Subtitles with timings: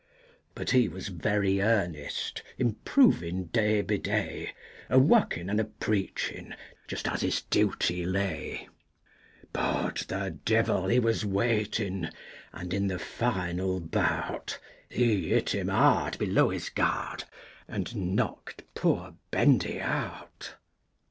[0.55, 4.53] But he was very earnest, improvin' day by day,
[4.89, 6.55] A workin' and a preachin'
[6.87, 8.67] just as his duty lay,
[9.53, 12.09] But the devil he was waitin',
[12.51, 14.57] and in the final bout,
[14.89, 17.25] He hit him hard below his guard
[17.67, 20.55] and knocked poor Bendy out.